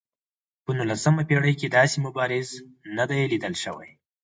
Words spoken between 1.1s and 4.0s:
پېړۍ کې داسې مبارز نه دی لیدل شوی.